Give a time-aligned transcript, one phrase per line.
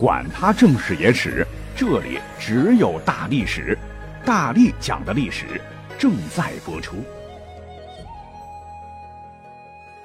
[0.00, 3.76] 管他正史野史，这里只有大历史，
[4.24, 5.60] 大力讲的历史
[5.98, 7.04] 正在播出。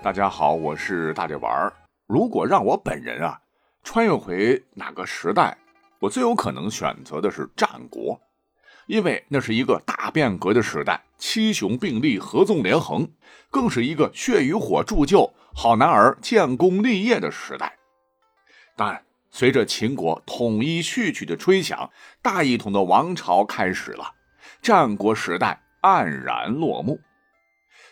[0.03, 1.71] 大家好，我是大力丸儿。
[2.07, 3.39] 如果让我本人啊
[3.85, 5.57] 穿越回哪个时代，
[5.99, 8.19] 我最有可能选择的是战国，
[8.87, 13.09] 因为那是一个大变革的时代，七雄并立，合纵连横，
[13.49, 17.73] 更是一个血与火铸就好男儿建功立业的时代。
[18.75, 19.01] 但
[19.37, 21.91] 随着秦国统一序曲的吹响，
[22.21, 24.13] 大一统的王朝开始了，
[24.61, 27.01] 战国时代黯然落幕。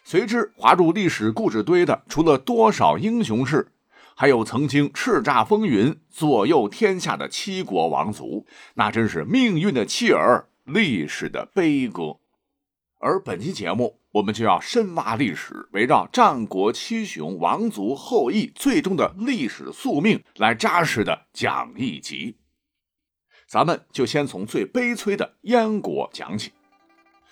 [0.06, 3.74] 随之滑入历史故事堆的，除了多少英雄事，
[4.16, 12.20] 还有曾经叱咤风云、左右天下的七国王族，那真是命运的弃儿，历史的悲歌。
[13.02, 14.00] 而本期节目。
[14.14, 22.38] 我们就要深挖历史，围绕战国七雄王族后裔最终的历史宿命来扎实的讲一集。
[23.48, 26.52] 咱们就先从最悲催的燕国讲起。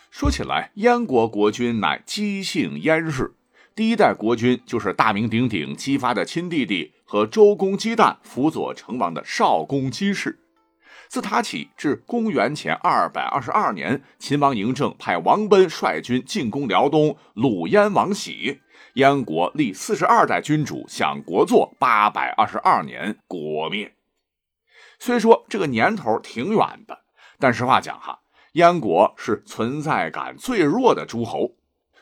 [0.10, 3.36] 说起来，燕国国君乃姬姓燕氏，
[3.76, 10.40] 第一代国君就是大名鼎鼎姬发的亲弟弟和周公姬旦辅佐成王的少公姬氏。
[11.12, 18.62] 自他起至公元前二百二十二年，秦王嬴政派王贲率军进攻辽东，鲁燕王喜，
[18.94, 23.94] 燕国历四十二代君主享国祚八百二十二年，国灭。
[25.00, 27.00] 虽说这个年头挺远的，
[27.38, 28.22] 但实话讲哈，
[28.54, 31.56] 燕国是存在感最弱的诸侯，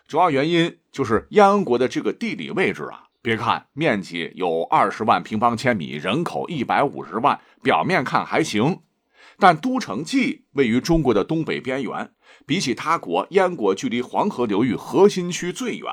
[0.07, 3.05] 主要原因就是燕国的这个地理位置啊。
[3.23, 8.83] 别看面积有二十万平方千米，人口一百五十万，表面看还行。
[9.39, 12.11] 但都城蓟位于中国的东北边缘，
[12.45, 15.87] 比起他国燕国，距离黄河流域核心区最远，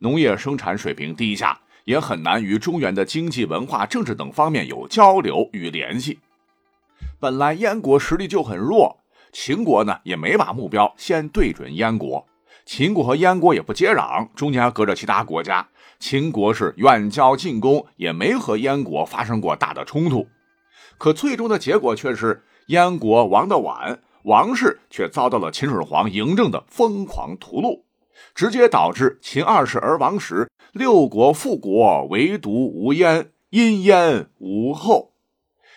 [0.00, 6.18] 农业生产水平低下，也很难与中原的经济、文化、政治等方面有交流与联系。
[7.20, 8.98] 本来燕国实力就很弱，
[9.32, 12.26] 秦国呢也没把目标先对准燕国，
[12.66, 15.68] 秦国和燕国也不接壤，中间还隔着其他国家，
[16.00, 20.26] 秦国是远交近攻，也没和燕国发生过大的冲突。
[20.98, 22.42] 可最终的结果却是。
[22.68, 27.80] 燕国亡得晚，王室却遭到了秦始皇嬴政的疯狂屠戮，
[28.34, 35.14] 直接导致秦二世而亡时，六国复国，唯独无燕，因燕无后。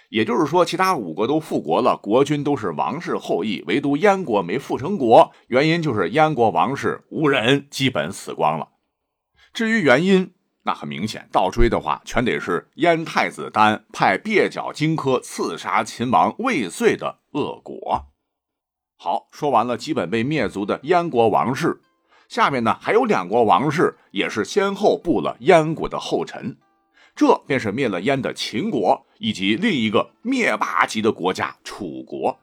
[0.09, 8.67] 也就是说，其他五国都复国了，国君都是王室后裔，唯独燕国没复成国，原因就是燕国王室无人，基本死光了。
[9.53, 18.07] 至于原因，那很明显，倒追的话，全得是燕太子丹派蹩脚荆轲刺杀秦王未遂的恶果。
[18.95, 21.81] 好，说完了基本被灭族的燕国王室，
[22.29, 26.55] 下面呢还有两国王室也是先后步了燕国的后尘，
[27.15, 32.39] 这便是灭了燕的秦国以及另一个灭霸级的国家楚国。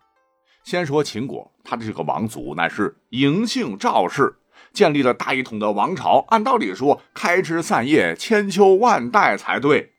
[0.65, 4.38] 先说秦国，他的这个王族乃是嬴姓赵氏。
[4.73, 9.93] 建立了大一统的王朝，按道理说开枝散叶、千秋万代才对。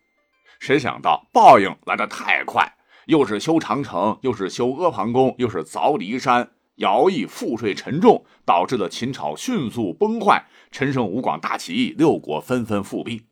[0.59, 2.75] 谁想到报应来得太快，
[3.05, 10.45] 又是修长城，又是修阿房宫，又是凿骊山，徭役赋税沉重，导致了秦朝迅速崩坏。
[10.71, 13.23] 陈胜吴广大起义，六国纷纷复辟。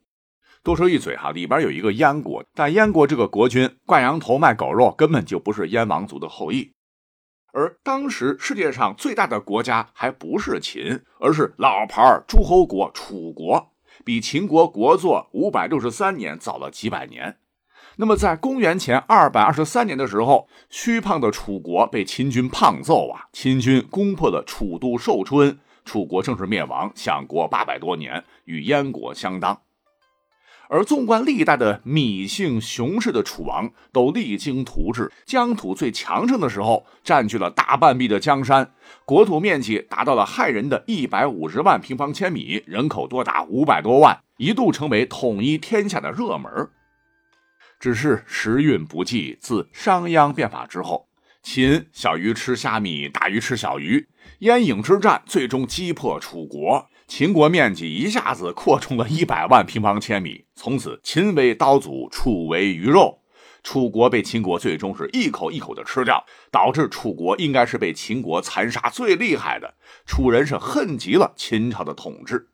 [0.63, 6.71] 多说一嘴哈，里边有一个燕国，但燕国这个国君挂羊头卖狗肉，根本就不是燕王族的后裔。
[7.53, 13.71] 而当时世界上最大的国家还不是秦，而是老牌诸侯国楚国，
[14.05, 17.37] 比秦国国祚五百六十三年早了几百年。
[17.99, 23.25] 那么在公元前二百二十三年的时候，虚胖的楚国被秦军胖揍啊！
[23.33, 29.59] 秦军攻破了楚都寿春，楚国正式灭亡，享国八百多年，与燕国相当。
[30.69, 38.71] 而纵观历代的芈姓雄氏的楚王，都励精图治，疆土最强盛的时候，占据了大半壁的江山，
[39.05, 46.51] 国土面积达到了骇人的一百五十万平方千米，人口多达五百多万，一度成为统一天下的热门。
[47.79, 51.07] 只是时运不济，自商鞅变法之后，
[51.43, 54.07] 秦小鱼吃虾米，大鱼吃小鱼，
[54.39, 56.89] 燕郢之战最终击破楚国。
[57.07, 63.21] 秦国面积一下子扩充了一百万平方千米，从此秦为刀俎，楚为鱼肉，
[63.63, 69.75] 楚国被秦国最终是一口一口的吃掉，导致楚国应该是被秦国残杀最厉害的，
[70.05, 72.49] 楚人是恨极了秦朝的统治，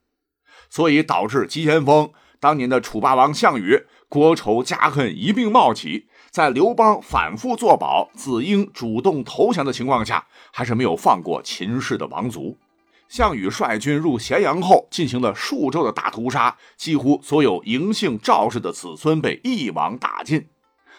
[0.69, 12.59] 所以导致急先锋当年的楚霸王项羽国仇家恨一并冒起，在刘邦反复作保，子婴主动投降的情况下，还是没有放过秦氏的王族。
[13.13, 20.48] 项羽率军入咸阳后，进行了数周的大屠杀，几乎所有嬴姓赵氏的子孙被一网打尽。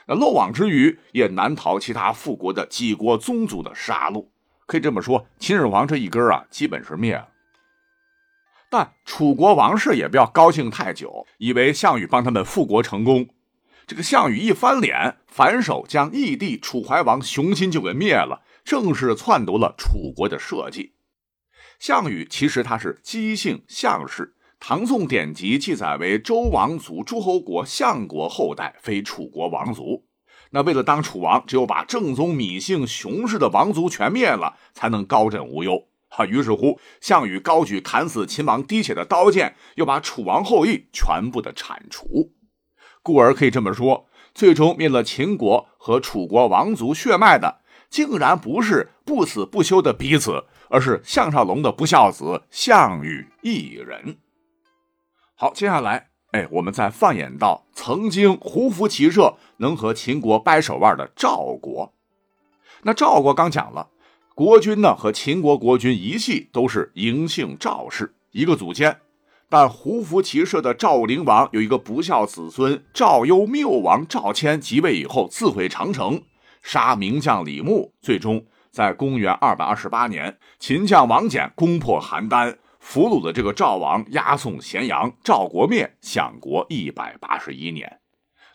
[0.06, 4.28] 那漏网之鱼也难逃其他复国的几国宗族的杀戮。
[4.64, 7.30] 可以这么说，秦始皇这一根啊，基本是灭了。
[8.70, 13.26] 但楚国王室也不要高兴太久，以为项羽帮他们复国成功。
[13.88, 20.93] 这个项羽一翻脸，反手将义帝楚怀王熊心就给灭了，正式篡夺了楚国的社稷。
[21.86, 30.06] 项羽其实他是姬姓项氏，唐宋典籍记载为周王族诸侯国相国后代，非楚国王族。
[30.52, 35.86] 那为了当楚王，只有把正宗芈姓熊氏的王族全灭了，才能高枕无忧。
[36.08, 42.32] 哈，于是乎，项羽高举砍死秦王滴血的刀剑，又把楚王后裔全部的铲除。
[43.02, 47.60] 故而可以这么说，最终灭了秦国和楚国王族血脉的，
[47.90, 54.18] 竟然不是不死不休的彼此，而是项少龙的不孝子项羽一人。
[55.36, 56.08] 好，接下来。
[56.32, 61.94] 哎，我们再放眼到曾经胡服骑射、能和秦国掰手腕的赵国。
[62.82, 63.90] 那赵国刚讲了，
[64.34, 68.98] 国君呢和秦国国君一系都是嬴姓赵氏，一个祖先。
[69.48, 76.20] 但胡服骑射的赵灵王有一个不孝子孙赵幽缪王赵谦即位以后自毁长城，
[76.62, 78.44] 杀名将李牧，最终
[78.74, 82.56] 在公元二百二十八年，秦将王翦攻破邯郸。
[82.80, 88.00] 俘虏的这个赵王押送咸阳，赵国灭，享国一百八十一年。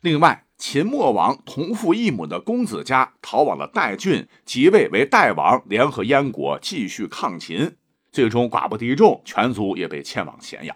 [0.01, 7.77] 另外，秦末王同父异母的公子家逃往了代郡，即位为代王，联合燕国继续抗秦，
[8.11, 10.75] 最终寡不敌众，全族也被迁往咸阳。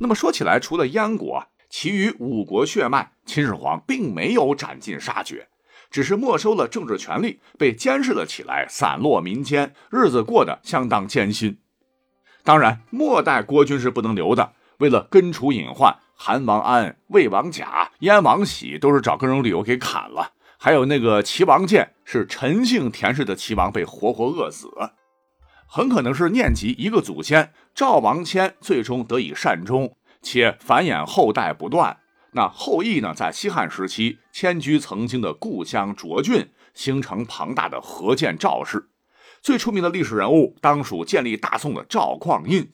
[0.00, 5.48] 那么说起来，除了燕国，其余五国血脉，秦始皇并没有斩尽杀绝，
[5.94, 11.56] 只是没收了政治权力，被监视了起来，散落民间，日子过得相当艰辛。
[12.42, 14.54] 当然，末代国君是不能留的。
[14.78, 20.32] 为了根除隐患，韩王安、魏王甲、燕王喜都是找各种理由给砍了。
[20.58, 24.68] 还有那个齐王建，是陈姓田氏的齐王，被活活饿死。
[25.68, 31.98] 很可能是念及一个祖先赵王谦，最终得以善终，且繁衍后代不断。
[32.36, 38.90] 那后羿呢，在西汉时期迁居曾经的故乡涿郡，形成庞大的河建赵氏。
[39.40, 42.72] 最出名的历史人物当属建立大宋的赵匡胤。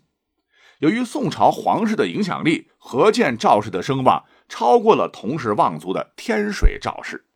[0.79, 7.27] 由于宋朝皇室的影响力，河建赵氏的声望超过了同时望族的天水赵氏。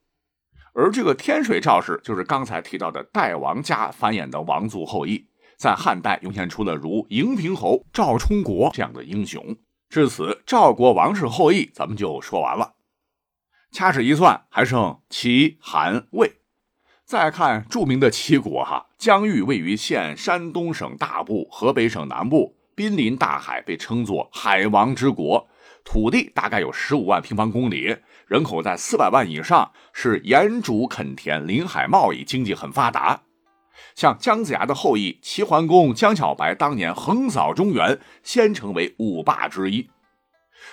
[0.72, 5.26] 而这个天水赵氏，就是刚才提到的代王家繁衍的王族后裔，
[5.58, 9.54] 在汉代涌现出了如荧平侯赵充国这样的英雄。
[9.88, 12.74] 至此，赵国王室后裔咱们就说完了。
[13.70, 16.40] 掐指一算，还剩齐、韩、魏。
[17.04, 25.46] 再看著名的齐国，哈，疆域位于现山东省大部、河北省南部，濒临大海，被称作海王之国。
[25.84, 27.94] 土地大概有十五万平方公里，
[28.26, 33.22] 人口在四百万以上，是盐主垦田，临海贸易，经济很发达。
[33.94, 39.90] 像姜子牙的后裔齐桓公姜小白，当年横扫中原，先成为五霸之一。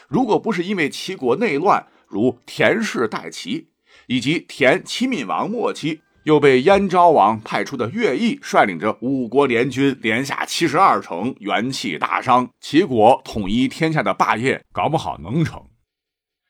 [0.07, 3.69] 如果不是因为齐国内乱，如田氏代齐，
[4.07, 6.01] 以及田齐闵王末期。
[6.23, 12.47] 又被燕昭王派出的乐毅率领着五国联军连下七十二城，元气大伤。
[12.59, 15.65] 齐国统一天下的霸业，搞不好能成。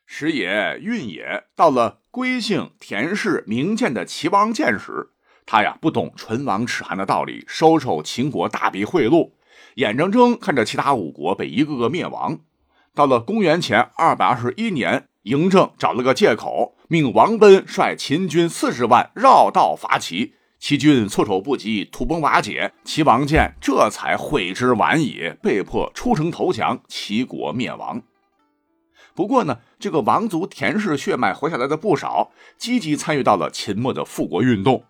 [0.04, 5.08] 时也运也，到了归姓田氏名建的齐王建时，
[5.44, 9.30] 他呀不懂唇亡齿寒的道理，收受秦国大笔贿赂，
[9.74, 12.38] 眼睁睁看着其他五国被一个个灭亡。
[12.94, 16.76] 到了公元前二百二十一年，嬴政找了个借口。
[16.88, 22.72] 命王贲率秦军四十万绕道伐齐，齐军措手不及，土崩瓦解。
[22.84, 28.02] 齐王建这才悔之晚矣，被迫出城投降，齐国灭亡。
[29.14, 34.84] 不过呢，这个王族田氏血脉活下来的不少，积极参与到了秦末的复国运动。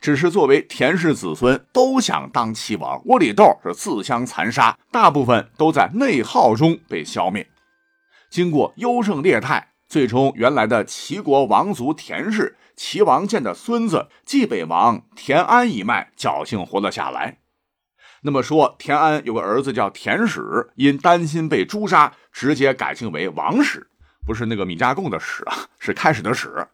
[0.00, 7.48] 只是作为田氏子孙，都想当齐王，窝里斗是自相残杀，大部分都在内耗中被消灭。
[8.30, 9.72] 经过优胜劣汰。
[9.88, 17.38] 最终，原来的齐国王族田氏齐王建的孙子冀北王田安一脉侥幸活了下来。
[18.20, 23.88] 那么说，田安有个儿子叫田史，因担心被诛杀，直接改姓为王史，
[24.26, 26.68] 不是那个米加贡的史啊，是开始的始。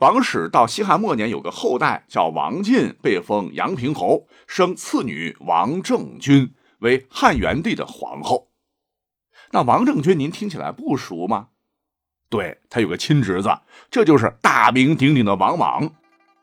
[0.00, 8.50] 王室到西汉末年有个后代叫王进，被封阳平侯，生次女王政君为汉元帝的皇后。
[9.52, 11.48] 那王政君您听起来不熟吗？
[12.28, 13.48] 对他有个亲侄子，
[13.90, 15.90] 这就是大名鼎鼎的王莽。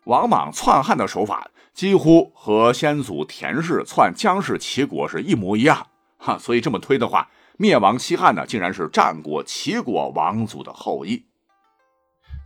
[0.05, 5.85] 王莽篡汉的手法几乎和先祖田氏篡姜氏齐国是一模一样，
[6.17, 7.29] 哈，所以这么推的话，
[7.59, 11.27] 灭亡西汉呢，竟然是战国齐国王族的后裔。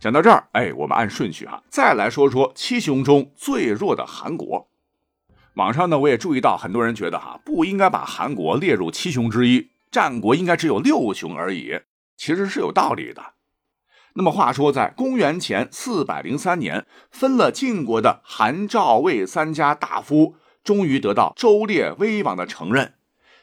[0.00, 4.68] 讲到这儿，哎，我们按顺序哈，再来说说七雄中最弱的韩国。
[5.54, 11.80] 网上呢，我也注意到很多人觉得哈，不应该把韩国列入七雄之一，战国应该只有六雄而已。
[12.16, 13.34] 其实是有道理的。
[14.14, 22.94] 那么话说，在公元前四百零三年，分了晋国的韩、赵、魏三家大夫，终于得到周烈威王的承认。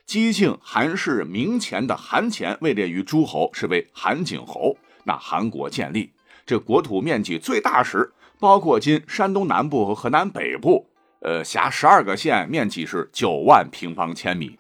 [0.06, 4.78] 姬姓韩氏明前的韩虔位列于诸侯，是为韩景侯。
[5.04, 6.14] 那韩国建立。
[6.46, 10.88] 这国土面积最大时，包括今山东南部和河南北部，
[11.22, 14.60] 呃，辖十二个县，面积是九万平方千米。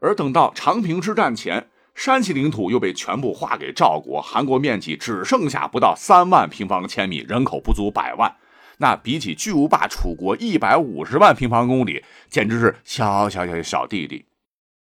[0.00, 8.36] 而等到长平之战前，山西领土又被全部划给赵国，韩国面积只剩下不到三万平方千米，人口不足百万。
[8.78, 14.24] 那比起巨无霸楚国一百五十万平方公里，简直是小小小小弟弟。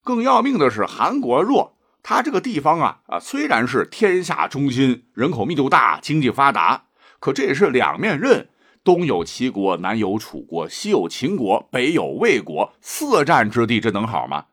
[0.03, 1.74] 更要命的是，韩国弱。
[2.05, 6.85] 他这个地方啊啊，虽然是天下中心，人口密度大，经济发达，
[7.19, 8.51] 可这也是两面刃。
[8.85, 14.45] 东有齐国，南有楚国，西有秦国，北有魏国，四战之地，这能好吗？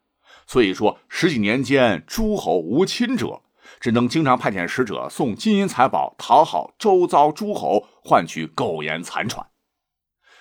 [0.47, 3.41] 所以说，十几年间，诸侯无亲者，
[3.81, 9.47] 只能经常派遣使者送金银财宝，讨好周遭诸侯，换取苟延残喘。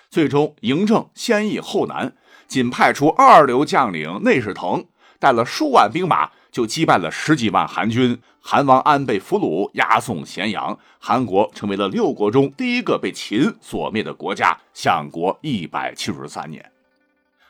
[0.09, 2.15] 最终，嬴政先易后难，
[2.47, 4.85] 仅派出二流将领内侍腾，
[5.19, 6.31] 带了数万兵马。
[6.51, 10.77] 就击败了十几万韩军，韩王安被俘虏，押送咸阳。
[10.99, 16.71] 韩国成为了六国中第一个被秦所灭的国家，享国一百七十三年。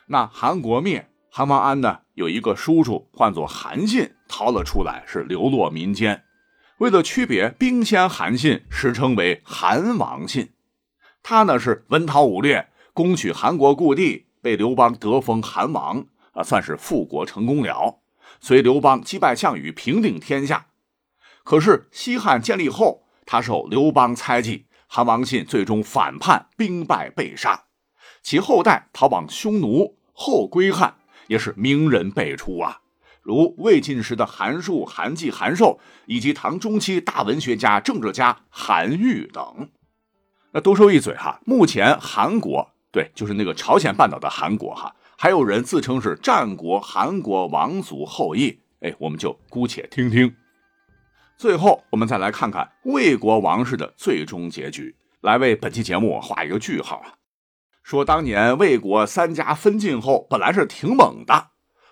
[0.06, 6.22] 那韩国灭，韩王安呢有一个叔叔，唤作韩信，逃了出来，是流落民间。
[6.78, 10.50] 为了区别兵仙韩信，时称为韩王信。
[11.22, 18.01] 他呢是文韬武略，攻取韩国故地，被刘邦得封韩王，啊，算是复国成功了。
[18.44, 20.66] 随刘邦击败项羽，平定天下。
[21.44, 27.66] 可是西汉建立后，他受刘邦猜忌，韩王信最终反叛，兵败被杀。
[28.20, 30.96] 其后代逃往匈奴后归汉，
[31.28, 32.80] 也是名人辈出啊，
[33.22, 39.70] 如魏晋时的韩述、韩季、韩寿，以及唐中期大文学家、政治家韩愈等。
[40.50, 44.96] 那多说一嘴哈，目前韩国对，就是那个朝鲜半岛的韩国哈。
[45.22, 50.34] 还有人自称是战国韩国王族后裔，哎，我们就姑且听听。
[51.38, 57.14] 最后，我们再来看看魏国王室的最终结局，来为本期节目画一个句号啊。
[57.84, 61.50] 说当年魏国三家分晋后，本来是挺猛的，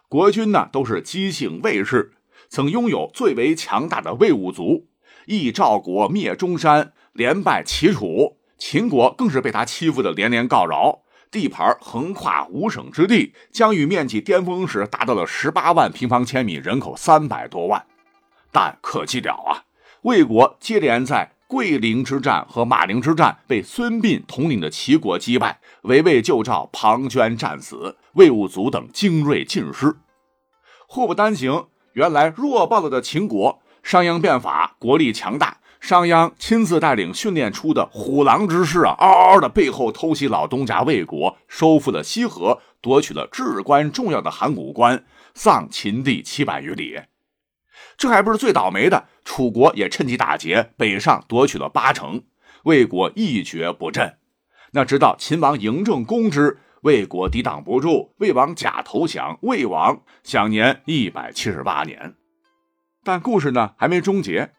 [0.09, 2.15] 国君呢都是姬姓魏氏，
[2.49, 4.89] 曾拥有最为强大的魏武族，
[5.27, 11.00] 义赵国灭中山，连败齐楚，秦国更是被他欺负的连连告饶。
[11.31, 17.87] 地盘横跨五省之地，疆域面积巅峰时达到了十八万平方千米，人口三百多万。
[18.51, 19.63] 但可惜了啊，
[20.03, 29.97] 魏国接连在桂陵之战和马陵之战被孙膑统领的齐国击败，围魏救赵，庞涓战死，魏武卒等精锐尽失。
[30.89, 35.59] 祸不单行，原来弱爆了的秦国，商鞅变法，国力强大。
[35.81, 47.01] 商鞅亲自带领训练出的虎狼之师啊，嗷嗷的背后偷袭老东家魏国，收复了西河，夺取了至关重要的函谷关，丧秦地七百余里。
[47.97, 52.23] 这还不是最倒霉的，楚国也趁机打劫，北上夺取了八城，
[52.65, 54.19] 魏国一蹶不振。
[54.73, 62.15] 那直到秦王嬴政攻之，魏国抵挡不住，魏王假投降，魏王享年一百七十八年。
[63.03, 64.53] 但故事呢还没终结。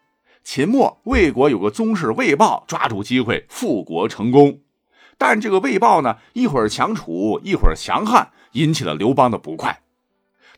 [0.44, 4.60] 秦末，魏国有个宗室魏豹，抓住机会复国成功。
[5.16, 9.82] 但这个魏豹呢，一会儿强楚，一会儿降汉，引起了刘邦的不快。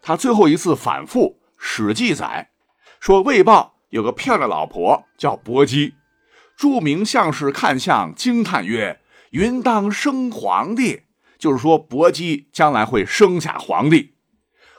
[0.01, 2.51] 他最后一次反复，史记载
[2.99, 5.95] 说，魏豹有个漂亮老婆叫薄姬。
[6.57, 9.01] 著名相士看相惊叹曰
[9.33, 11.03] ：“云当生皇帝。”
[11.37, 14.15] 就是说，薄姬将来会生下皇帝。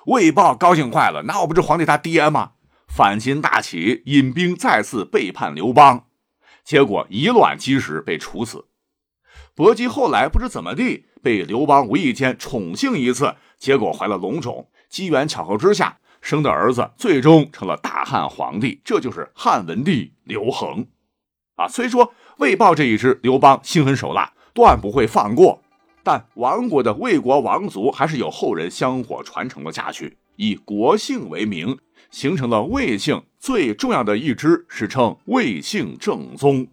[0.07, 2.53] 魏豹高兴坏了，那我不是皇帝他爹吗？
[2.87, 6.07] 反心大起，引兵再次背叛刘邦，
[6.63, 8.65] 结果以卵击石，被处死。
[9.53, 20.87] 薄姬后来不知怎么地，被刘邦无意间宠幸一次，结果怀了龙种，机缘巧合之下生的儿子，最终成了大汉皇帝，这就是汉文帝刘恒。
[21.55, 25.61] 啊，虽说魏豹这一支，刘邦心狠手辣，断不会放过，
[26.03, 31.77] 但亡国的魏国王族还是有后人香火传承了下去，以国姓为名。
[32.11, 36.67] 形成了魏姓最重要的一支，史称魏姓正宗。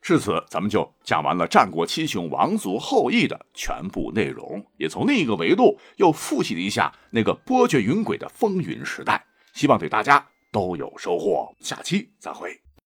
[0.00, 9.24] 至此，咱们就讲完了战国七雄王族后裔的全部内容，也从另一个维度又复习了一下那个波谲云诡的风云时代。
[9.54, 11.54] 希望对大家都有收获。
[11.60, 12.63] 下期再会。